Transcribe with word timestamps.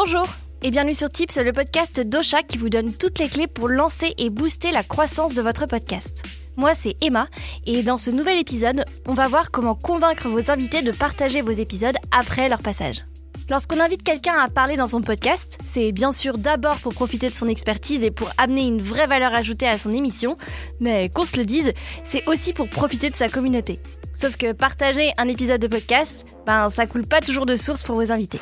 Bonjour 0.00 0.28
et 0.62 0.70
bienvenue 0.70 0.94
sur 0.94 1.10
Tips, 1.10 1.38
le 1.38 1.52
podcast 1.52 1.98
d'Ocha 1.98 2.44
qui 2.44 2.56
vous 2.56 2.68
donne 2.68 2.92
toutes 2.92 3.18
les 3.18 3.28
clés 3.28 3.48
pour 3.48 3.66
lancer 3.66 4.14
et 4.16 4.30
booster 4.30 4.70
la 4.70 4.84
croissance 4.84 5.34
de 5.34 5.42
votre 5.42 5.66
podcast. 5.66 6.22
Moi, 6.56 6.72
c'est 6.76 6.94
Emma 7.02 7.26
et 7.66 7.82
dans 7.82 7.98
ce 7.98 8.12
nouvel 8.12 8.38
épisode, 8.38 8.84
on 9.08 9.14
va 9.14 9.26
voir 9.26 9.50
comment 9.50 9.74
convaincre 9.74 10.28
vos 10.28 10.52
invités 10.52 10.82
de 10.82 10.92
partager 10.92 11.42
vos 11.42 11.50
épisodes 11.50 11.96
après 12.12 12.48
leur 12.48 12.62
passage. 12.62 13.06
Lorsqu'on 13.50 13.80
invite 13.80 14.04
quelqu'un 14.04 14.38
à 14.38 14.46
parler 14.46 14.76
dans 14.76 14.86
son 14.86 15.00
podcast, 15.00 15.58
c'est 15.68 15.90
bien 15.90 16.12
sûr 16.12 16.38
d'abord 16.38 16.76
pour 16.76 16.94
profiter 16.94 17.28
de 17.28 17.34
son 17.34 17.48
expertise 17.48 18.04
et 18.04 18.12
pour 18.12 18.30
amener 18.38 18.68
une 18.68 18.80
vraie 18.80 19.08
valeur 19.08 19.34
ajoutée 19.34 19.66
à 19.66 19.78
son 19.78 19.90
émission, 19.90 20.38
mais 20.78 21.08
qu'on 21.08 21.26
se 21.26 21.38
le 21.38 21.44
dise, 21.44 21.72
c'est 22.04 22.24
aussi 22.28 22.52
pour 22.52 22.68
profiter 22.68 23.10
de 23.10 23.16
sa 23.16 23.28
communauté. 23.28 23.80
Sauf 24.14 24.36
que 24.36 24.52
partager 24.52 25.10
un 25.18 25.26
épisode 25.26 25.60
de 25.60 25.66
podcast, 25.66 26.24
ben 26.46 26.70
ça 26.70 26.86
coule 26.86 27.04
pas 27.04 27.20
toujours 27.20 27.46
de 27.46 27.56
source 27.56 27.82
pour 27.82 27.96
vos 27.96 28.12
invités. 28.12 28.40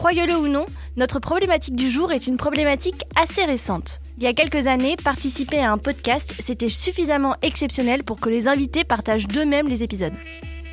Croyez-le 0.00 0.34
ou 0.34 0.48
non, 0.48 0.64
notre 0.96 1.18
problématique 1.18 1.76
du 1.76 1.90
jour 1.90 2.10
est 2.10 2.26
une 2.26 2.38
problématique 2.38 3.04
assez 3.20 3.44
récente. 3.44 4.00
Il 4.16 4.22
y 4.22 4.26
a 4.26 4.32
quelques 4.32 4.66
années, 4.66 4.96
participer 4.96 5.58
à 5.58 5.72
un 5.72 5.76
podcast, 5.76 6.34
c'était 6.38 6.70
suffisamment 6.70 7.36
exceptionnel 7.42 8.02
pour 8.02 8.18
que 8.18 8.30
les 8.30 8.48
invités 8.48 8.82
partagent 8.82 9.28
d'eux-mêmes 9.28 9.68
les 9.68 9.82
épisodes. 9.82 10.14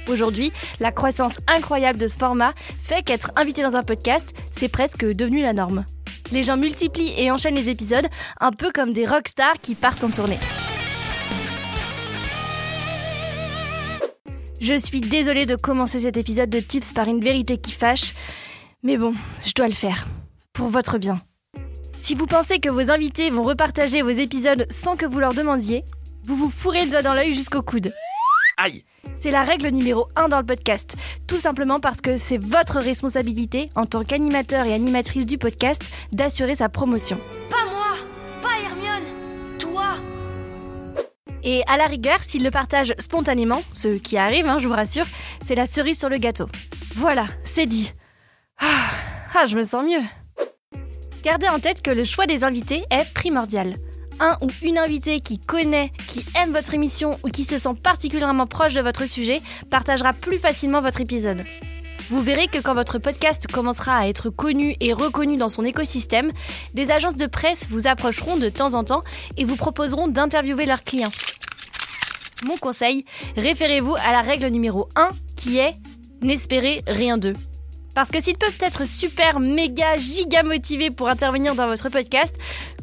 Aujourd'hui, 0.08 0.54
la 0.80 0.94
croissance 0.94 1.42
incroyable 1.46 2.00
de 2.00 2.08
ce 2.08 2.18
format 2.18 2.54
fait 2.82 3.04
qu'être 3.04 3.32
invité 3.36 3.64
dans 3.64 3.76
un 3.76 3.84
podcast, 3.84 4.34
c'est 4.50 4.70
presque 4.70 5.04
devenu 5.04 5.42
la 5.42 5.52
norme. 5.52 5.84
Les 6.32 6.44
gens 6.44 6.56
multiplient 6.56 7.14
et 7.18 7.30
enchaînent 7.30 7.56
les 7.56 7.68
épisodes, 7.68 8.08
un 8.40 8.54
peu 8.54 8.72
comme 8.72 8.94
des 8.94 9.06
rockstars 9.06 9.60
qui 9.62 9.76
partent 9.76 10.06
en 10.06 10.10
tournée. 10.10 10.40
Je 14.62 14.74
suis 14.74 15.02
désolée 15.02 15.46
de 15.46 15.58
commencer 15.58 16.00
cet 16.00 16.16
épisode 16.16 16.50
de 16.50 16.62
Tips 16.62 16.94
par 16.94 17.10
une 17.10 17.22
vérité 17.22 17.58
qui 17.58 17.74
fâche, 17.74 18.14
mais 18.84 18.98
bon, 18.98 19.14
je 19.46 19.54
dois 19.54 19.68
le 19.68 19.74
faire. 19.74 20.08
Pour 20.54 20.68
votre 20.68 20.98
bien. 20.98 21.22
Si 22.00 22.16
vous 22.16 22.28
pensez 22.28 22.60
que 22.60 22.70
vos 22.70 22.90
invités 22.92 23.30
vont 23.30 23.42
repartager 23.42 24.02
vos 24.02 24.10
épisodes 24.10 24.66
sans 24.70 24.96
que 24.96 25.06
vous 25.06 25.20
leur 25.20 25.34
demandiez, 25.34 25.84
vous 26.24 26.36
vous 26.36 26.50
fourrez 26.50 26.86
le 26.86 26.92
doigt 26.92 27.02
dans 27.02 27.14
l'œil 27.14 27.34
jusqu'au 27.34 27.62
coude. 27.62 27.94
Aïe 28.58 28.84
C'est 29.20 29.32
la 29.32 29.44
règle 29.44 29.70
numéro 29.70 30.08
1 30.16 30.30
dans 30.30 30.40
le 30.40 30.46
podcast. 30.46 30.96
Tout 31.28 31.40
simplement 31.40 31.80
parce 31.80 32.02
que 32.02 32.18
c'est 32.18 32.38
votre 32.38 32.80
responsabilité, 32.80 33.70
en 33.76 33.86
tant 33.86 34.04
qu'animateur 34.04 34.66
et 34.66 34.74
animatrice 34.74 35.26
du 35.26 35.38
podcast, 35.38 35.82
d'assurer 36.12 36.56
sa 36.56 36.70
promotion. 36.70 37.20
Pas 37.50 37.66
moi 37.70 37.96
Pas 38.42 38.60
Hermione 38.64 39.12
Toi 39.60 39.96
Et 41.44 41.64
à 41.68 41.78
la 41.78 41.88
rigueur, 41.88 42.24
s'il 42.24 42.44
le 42.44 42.52
partage 42.52 42.94
spontanément, 43.00 43.62
ce 43.74 43.90
qui 43.90 44.18
arrive, 44.18 44.48
hein, 44.48 44.60
je 44.60 44.68
vous 44.68 44.74
rassure, 44.74 45.06
c'est 45.46 45.56
la 45.56 45.66
cerise 45.66 46.00
sur 46.00 46.10
le 46.10 46.18
gâteau. 46.18 46.48
Voilà, 46.96 47.28
c'est 47.44 47.66
dit. 47.66 47.94
Ah, 48.60 48.92
ah, 49.36 49.46
je 49.46 49.56
me 49.56 49.64
sens 49.64 49.84
mieux. 49.84 50.02
Gardez 51.24 51.48
en 51.48 51.60
tête 51.60 51.82
que 51.82 51.92
le 51.92 52.04
choix 52.04 52.26
des 52.26 52.44
invités 52.44 52.84
est 52.90 53.12
primordial. 53.14 53.76
Un 54.20 54.36
ou 54.42 54.50
une 54.64 54.78
invitée 54.78 55.20
qui 55.20 55.40
connaît, 55.40 55.92
qui 56.08 56.26
aime 56.42 56.54
votre 56.54 56.74
émission 56.74 57.20
ou 57.24 57.30
qui 57.30 57.44
se 57.44 57.58
sent 57.58 57.76
particulièrement 57.84 58.48
proche 58.48 58.74
de 58.74 58.82
votre 58.82 59.06
sujet 59.06 59.42
partagera 59.70 60.14
plus 60.14 60.40
facilement 60.40 60.82
votre 60.82 61.02
épisode. 61.02 61.44
Vous 62.10 62.22
verrez 62.22 62.48
que 62.48 62.60
quand 62.60 62.74
votre 62.74 63.00
podcast 63.00 63.48
commencera 63.52 63.98
à 63.98 64.08
être 64.08 64.30
connu 64.30 64.76
et 64.80 64.94
reconnu 64.94 65.36
dans 65.36 65.50
son 65.50 65.66
écosystème, 65.66 66.32
des 66.74 66.90
agences 66.90 67.18
de 67.18 67.28
presse 67.28 67.68
vous 67.70 67.88
approcheront 67.88 68.38
de 68.38 68.50
temps 68.50 68.74
en 68.74 68.84
temps 68.84 69.02
et 69.36 69.44
vous 69.44 69.58
proposeront 69.58 70.08
d'interviewer 70.08 70.66
leurs 70.66 70.84
clients. 70.84 71.12
Mon 72.46 72.58
conseil, 72.58 73.04
référez-vous 73.36 73.96
à 73.96 74.14
la 74.14 74.22
règle 74.22 74.48
numéro 74.48 74.88
1 74.96 75.10
qui 75.36 75.58
est 75.58 75.74
n'espérez 76.22 76.82
rien 76.88 77.18
d'eux. 77.18 77.34
Parce 77.98 78.12
que 78.12 78.22
s'ils 78.22 78.38
peuvent 78.38 78.60
être 78.62 78.86
super, 78.86 79.40
méga, 79.40 79.98
giga 79.98 80.44
motivés 80.44 80.92
pour 80.92 81.10
intervenir 81.10 81.56
dans 81.56 81.66
votre 81.66 81.90
podcast, 81.90 82.36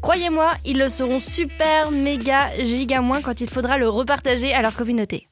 croyez-moi, 0.03 0.51
ils 0.65 0.77
le 0.77 0.89
seront 0.89 1.21
super, 1.21 1.93
méga, 1.93 2.51
giga 2.65 3.01
moins 3.01 3.23
quand 3.23 3.41
il 3.41 3.49
faudra 3.49 3.79
le 3.79 3.89
repartager 3.89 4.53
à 4.53 4.61
leur 4.61 4.75
communauté. 4.75 5.29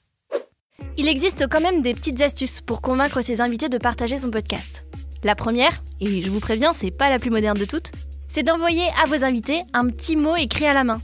Il 0.96 1.08
existe 1.08 1.48
quand 1.48 1.60
même 1.60 1.82
des 1.82 1.94
petites 1.94 2.22
astuces 2.22 2.60
pour 2.60 2.80
convaincre 2.80 3.22
ses 3.22 3.40
invités 3.40 3.68
de 3.68 3.76
partager 3.76 4.18
son 4.18 4.30
podcast. 4.30 4.86
La 5.24 5.34
première, 5.34 5.82
et 6.00 6.22
je 6.22 6.30
vous 6.30 6.38
préviens, 6.38 6.72
c'est 6.72 6.92
pas 6.92 7.10
la 7.10 7.18
plus 7.18 7.30
moderne 7.30 7.58
de 7.58 7.64
toutes, 7.64 7.90
c'est 8.28 8.44
d'envoyer 8.44 8.86
à 9.02 9.06
vos 9.06 9.24
invités 9.24 9.62
un 9.72 9.88
petit 9.88 10.14
mot 10.14 10.36
écrit 10.36 10.66
à 10.66 10.74
la 10.74 10.84
main. 10.84 11.00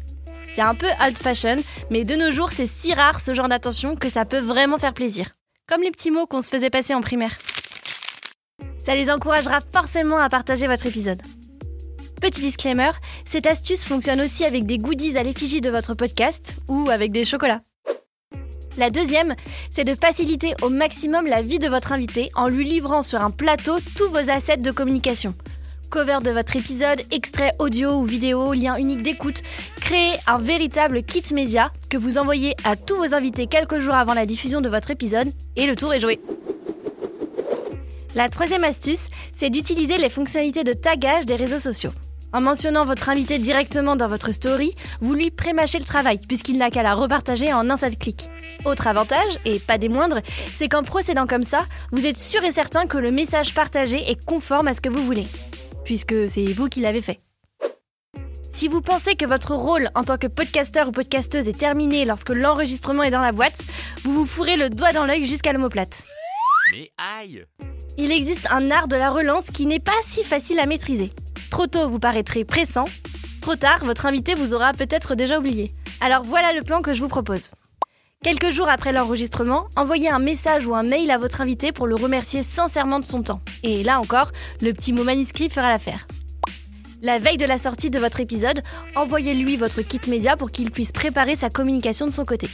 C'est 0.54 0.62
un 0.62 0.76
peu 0.76 0.86
old 1.04 1.18
fashion, 1.18 1.56
mais 1.90 2.04
de 2.04 2.14
nos 2.14 2.30
jours, 2.30 2.52
c'est 2.52 2.68
si 2.68 2.94
rare 2.94 3.20
ce 3.20 3.34
genre 3.34 3.48
d'attention 3.48 3.96
que 3.96 4.08
ça 4.08 4.24
peut 4.24 4.38
vraiment 4.38 4.78
faire 4.78 4.94
plaisir. 4.94 5.32
Comme 5.66 5.82
les 5.82 5.90
petits 5.90 6.12
mots 6.12 6.26
qu'on 6.28 6.42
se 6.42 6.48
faisait 6.48 6.70
passer 6.70 6.94
en 6.94 7.00
primaire. 7.00 7.36
Ça 8.88 8.94
les 8.94 9.10
encouragera 9.10 9.60
forcément 9.60 10.16
à 10.16 10.30
partager 10.30 10.66
votre 10.66 10.86
épisode. 10.86 11.20
Petit 12.22 12.40
disclaimer, 12.40 12.88
cette 13.26 13.46
astuce 13.46 13.84
fonctionne 13.84 14.18
aussi 14.22 14.46
avec 14.46 14.64
des 14.64 14.78
goodies 14.78 15.18
à 15.18 15.22
l'effigie 15.22 15.60
de 15.60 15.68
votre 15.68 15.92
podcast 15.92 16.56
ou 16.68 16.88
avec 16.88 17.12
des 17.12 17.26
chocolats. 17.26 17.60
La 18.78 18.88
deuxième, 18.88 19.34
c'est 19.70 19.84
de 19.84 19.94
faciliter 19.94 20.54
au 20.62 20.70
maximum 20.70 21.26
la 21.26 21.42
vie 21.42 21.58
de 21.58 21.68
votre 21.68 21.92
invité 21.92 22.30
en 22.34 22.48
lui 22.48 22.64
livrant 22.64 23.02
sur 23.02 23.20
un 23.20 23.30
plateau 23.30 23.76
tous 23.94 24.08
vos 24.08 24.30
assets 24.30 24.56
de 24.56 24.70
communication. 24.70 25.34
Cover 25.90 26.20
de 26.24 26.30
votre 26.30 26.56
épisode, 26.56 27.02
extrait 27.10 27.52
audio 27.58 27.90
ou 27.90 28.06
vidéo, 28.06 28.54
lien 28.54 28.76
unique 28.76 29.02
d'écoute, 29.02 29.42
créez 29.82 30.16
un 30.26 30.38
véritable 30.38 31.02
kit 31.02 31.24
média 31.34 31.72
que 31.90 31.98
vous 31.98 32.16
envoyez 32.16 32.54
à 32.64 32.74
tous 32.74 32.96
vos 32.96 33.12
invités 33.12 33.48
quelques 33.48 33.80
jours 33.80 33.96
avant 33.96 34.14
la 34.14 34.24
diffusion 34.24 34.62
de 34.62 34.70
votre 34.70 34.90
épisode 34.90 35.28
et 35.56 35.66
le 35.66 35.76
tour 35.76 35.92
est 35.92 36.00
joué. 36.00 36.20
La 38.14 38.28
troisième 38.28 38.64
astuce, 38.64 39.08
c'est 39.34 39.50
d'utiliser 39.50 39.98
les 39.98 40.08
fonctionnalités 40.08 40.64
de 40.64 40.72
tagage 40.72 41.26
des 41.26 41.36
réseaux 41.36 41.58
sociaux. 41.58 41.92
En 42.32 42.40
mentionnant 42.40 42.84
votre 42.84 43.08
invité 43.08 43.38
directement 43.38 43.96
dans 43.96 44.08
votre 44.08 44.32
story, 44.32 44.74
vous 45.00 45.14
lui 45.14 45.30
prémâchez 45.30 45.78
le 45.78 45.84
travail 45.84 46.18
puisqu'il 46.26 46.58
n'a 46.58 46.70
qu'à 46.70 46.82
la 46.82 46.94
repartager 46.94 47.52
en 47.52 47.68
un 47.70 47.76
seul 47.76 47.96
clic. 47.96 48.28
Autre 48.64 48.86
avantage, 48.86 49.38
et 49.44 49.58
pas 49.58 49.78
des 49.78 49.88
moindres, 49.88 50.20
c'est 50.54 50.68
qu'en 50.68 50.82
procédant 50.82 51.26
comme 51.26 51.44
ça, 51.44 51.64
vous 51.92 52.06
êtes 52.06 52.16
sûr 52.16 52.42
et 52.44 52.50
certain 52.50 52.86
que 52.86 52.98
le 52.98 53.10
message 53.10 53.54
partagé 53.54 54.10
est 54.10 54.22
conforme 54.24 54.68
à 54.68 54.74
ce 54.74 54.80
que 54.80 54.88
vous 54.88 55.04
voulez, 55.04 55.26
puisque 55.84 56.28
c'est 56.28 56.52
vous 56.52 56.68
qui 56.68 56.80
l'avez 56.80 57.02
fait. 57.02 57.20
Si 58.52 58.68
vous 58.68 58.80
pensez 58.80 59.14
que 59.14 59.26
votre 59.26 59.54
rôle 59.54 59.88
en 59.94 60.02
tant 60.02 60.18
que 60.18 60.26
podcasteur 60.26 60.88
ou 60.88 60.92
podcasteuse 60.92 61.48
est 61.48 61.58
terminé 61.58 62.04
lorsque 62.04 62.30
l'enregistrement 62.30 63.04
est 63.04 63.10
dans 63.10 63.20
la 63.20 63.32
boîte, 63.32 63.62
vous 64.02 64.12
vous 64.12 64.26
fourrez 64.26 64.56
le 64.56 64.68
doigt 64.68 64.92
dans 64.92 65.06
l'œil 65.06 65.26
jusqu'à 65.26 65.52
l'omoplate. 65.52 66.04
Mais 66.72 66.90
aïe 66.98 67.44
Il 67.96 68.12
existe 68.12 68.46
un 68.50 68.70
art 68.70 68.88
de 68.88 68.96
la 68.96 69.10
relance 69.10 69.50
qui 69.50 69.66
n'est 69.66 69.80
pas 69.80 69.92
si 70.04 70.22
facile 70.22 70.58
à 70.58 70.66
maîtriser. 70.66 71.12
Trop 71.50 71.66
tôt, 71.66 71.88
vous 71.88 71.98
paraîtrez 71.98 72.44
pressant. 72.44 72.84
Trop 73.40 73.56
tard, 73.56 73.84
votre 73.84 74.06
invité 74.06 74.34
vous 74.34 74.54
aura 74.54 74.72
peut-être 74.72 75.14
déjà 75.14 75.38
oublié. 75.38 75.70
Alors 76.00 76.22
voilà 76.24 76.52
le 76.52 76.62
plan 76.62 76.82
que 76.82 76.94
je 76.94 77.00
vous 77.00 77.08
propose. 77.08 77.52
Quelques 78.22 78.50
jours 78.50 78.68
après 78.68 78.92
l'enregistrement, 78.92 79.68
envoyez 79.76 80.10
un 80.10 80.18
message 80.18 80.66
ou 80.66 80.74
un 80.74 80.82
mail 80.82 81.10
à 81.10 81.18
votre 81.18 81.40
invité 81.40 81.72
pour 81.72 81.86
le 81.86 81.94
remercier 81.94 82.42
sincèrement 82.42 82.98
de 82.98 83.04
son 83.04 83.22
temps. 83.22 83.40
Et 83.62 83.82
là 83.84 84.00
encore, 84.00 84.32
le 84.60 84.72
petit 84.72 84.92
mot 84.92 85.04
manuscrit 85.04 85.48
fera 85.48 85.70
l'affaire. 85.70 86.06
La 87.02 87.20
veille 87.20 87.36
de 87.36 87.46
la 87.46 87.58
sortie 87.58 87.90
de 87.90 88.00
votre 88.00 88.18
épisode, 88.20 88.62
envoyez-lui 88.96 89.56
votre 89.56 89.82
kit 89.82 90.00
média 90.10 90.36
pour 90.36 90.50
qu'il 90.50 90.72
puisse 90.72 90.90
préparer 90.90 91.36
sa 91.36 91.48
communication 91.48 92.06
de 92.06 92.10
son 92.12 92.24
côté. 92.24 92.48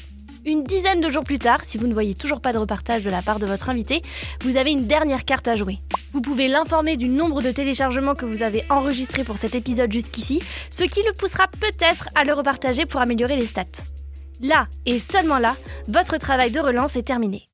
Une 0.47 0.63
dizaine 0.63 1.01
de 1.01 1.09
jours 1.09 1.25
plus 1.25 1.39
tard, 1.39 1.65
si 1.65 1.79
vous 1.79 1.87
ne 1.87 1.95
voyez 1.95 2.15
toujours 2.15 2.43
pas 2.43 2.53
de 2.53 2.59
repartage 2.59 3.03
de 3.03 3.11
la 3.11 3.23
part 3.23 3.39
de 3.39 3.47
votre 3.47 3.71
invité, 3.71 4.03
vous 4.43 4.59
avez 4.59 4.73
une 4.73 4.87
dernière 4.87 5.25
carte 5.25 5.49
à 5.49 5.57
jouer. 5.57 5.79
Vous 6.13 6.21
pouvez 6.21 6.49
l'informer 6.49 6.99
du 6.99 7.09
nombre 7.09 7.41
de 7.41 7.51
téléchargements 7.51 8.15
que 8.15 8.27
vous 8.27 8.43
avez 8.43 8.63
enregistrés 8.69 9.25
pour 9.25 9.39
cet 9.39 9.55
épisode 9.55 9.91
jusqu'ici, 9.91 10.43
ce 10.69 10.85
qui 10.85 11.01
le 11.03 11.15
poussera 11.15 11.47
peut-être 11.49 12.11
à 12.15 12.25
le 12.25 12.35
repartager 12.35 12.85
pour 12.85 13.01
améliorer 13.01 13.37
les 13.37 13.47
stats. 13.47 13.65
Là, 14.43 14.67
et 14.85 14.99
seulement 14.99 15.39
là, 15.39 15.57
votre 15.89 16.19
travail 16.19 16.51
de 16.51 16.61
relance 16.61 16.97
est 16.97 17.05
terminé. 17.05 17.49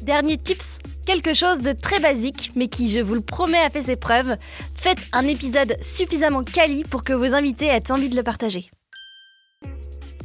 Dernier 0.00 0.38
tips, 0.38 0.78
quelque 1.06 1.32
chose 1.32 1.60
de 1.60 1.70
très 1.70 2.00
basique, 2.00 2.50
mais 2.56 2.66
qui, 2.66 2.90
je 2.90 2.98
vous 2.98 3.14
le 3.14 3.20
promets, 3.20 3.62
a 3.62 3.70
fait 3.70 3.82
ses 3.82 3.96
preuves. 3.96 4.36
Faites 4.74 4.98
un 5.12 5.28
épisode 5.28 5.76
suffisamment 5.80 6.42
quali 6.42 6.82
pour 6.82 7.04
que 7.04 7.12
vos 7.12 7.34
invités 7.34 7.66
aient 7.66 7.92
envie 7.92 8.08
de 8.08 8.16
le 8.16 8.24
partager. 8.24 8.68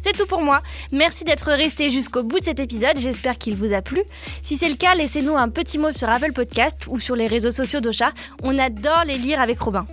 C'est 0.08 0.14
tout 0.14 0.26
pour 0.26 0.42
moi. 0.42 0.62
Merci 0.94 1.26
d'être 1.26 1.52
resté 1.52 1.90
jusqu'au 1.90 2.24
bout 2.24 2.40
de 2.40 2.46
cet 2.46 2.62
épisode. 2.62 2.98
J'espère 2.98 3.38
qu'il 3.38 3.58
vous 3.58 3.74
a 3.74 3.82
plu. 3.82 4.02
Si 4.42 4.56
c'est 4.56 4.70
le 4.70 4.76
cas, 4.76 4.96
laissez-nous 4.96 5.36
un 5.36 5.50
petit 5.50 5.78
mot 5.78 5.92
sur 5.92 6.08
Apple 6.08 6.32
Podcast 6.32 6.86
ou 6.88 6.98
sur 6.98 7.18
les 7.18 7.28
réseaux 7.28 7.52
sociaux 7.52 7.82
d'Ocha. 7.82 8.14
On 8.42 8.58
adore 8.58 9.04
les 9.06 9.18
lire 9.18 9.42
avec 9.42 9.60
Robin. 9.60 9.86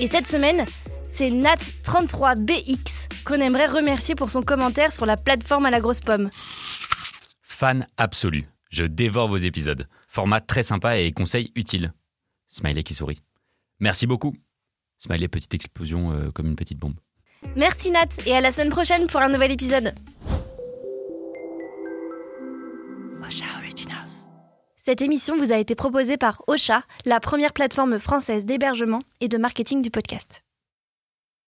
Et 0.00 0.08
cette 0.08 0.26
semaine, 0.26 0.66
c'est 1.12 1.30
Nat33BX 1.30 3.22
qu'on 3.24 3.34
aimerait 3.34 3.66
remercier 3.66 4.16
pour 4.16 4.28
son 4.28 4.42
commentaire 4.42 4.90
sur 4.90 5.06
la 5.06 5.16
plateforme 5.16 5.66
à 5.66 5.70
la 5.70 5.78
grosse 5.78 6.00
pomme. 6.00 6.30
Fan 7.42 7.86
absolu. 7.96 8.48
Je 8.70 8.82
dévore 8.82 9.28
vos 9.28 9.36
épisodes. 9.36 9.86
Format 10.08 10.40
très 10.40 10.64
sympa 10.64 10.98
et 10.98 11.12
conseils 11.12 11.52
utiles. 11.54 11.92
Smiley 12.48 12.82
qui 12.82 12.94
sourit. 12.94 13.22
Merci 13.78 14.08
beaucoup. 14.08 14.34
Smiley, 14.98 15.28
petite 15.28 15.54
explosion 15.54 16.12
euh, 16.12 16.32
comme 16.32 16.46
une 16.48 16.56
petite 16.56 16.78
bombe. 16.78 16.96
Merci 17.56 17.90
Nat 17.90 18.08
et 18.26 18.36
à 18.36 18.40
la 18.40 18.52
semaine 18.52 18.70
prochaine 18.70 19.06
pour 19.06 19.20
un 19.20 19.28
nouvel 19.28 19.52
épisode. 19.52 19.94
Ocha 23.26 23.46
Originals. 23.58 24.30
Cette 24.76 25.00
émission 25.02 25.36
vous 25.38 25.52
a 25.52 25.56
été 25.56 25.74
proposée 25.74 26.16
par 26.16 26.42
Ocha, 26.46 26.82
la 27.06 27.20
première 27.20 27.52
plateforme 27.52 27.98
française 27.98 28.44
d'hébergement 28.44 29.00
et 29.20 29.28
de 29.28 29.38
marketing 29.38 29.82
du 29.82 29.90
podcast. 29.90 30.43